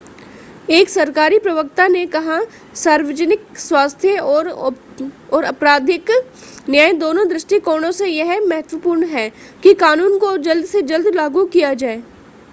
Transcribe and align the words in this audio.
एक 0.69 0.89
सरकारी 0.89 1.37
प्रवक्ता 1.39 1.87
ने 1.87 2.05
कहा 2.13 2.39
सार्वजनिक 2.75 3.57
स्वास्थ्य 3.59 4.15
और 4.19 5.45
आपराधिक 5.45 6.09
न्याय 6.69 6.93
दोनों 6.93 7.27
दृष्टिकोणों 7.29 7.91
से 7.91 8.07
यह 8.07 8.39
महत्वपूर्ण 8.39 9.07
है 9.09 9.29
कि 9.63 9.73
कानून 9.75 10.17
को 10.19 10.35
जल्द 10.39 10.65
से 10.65 10.81
जल्द 10.83 11.15
लागू 11.15 11.45
किया 11.47 11.73
जाए 11.75 12.01